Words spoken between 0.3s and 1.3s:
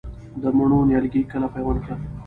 د مڼو نیالګي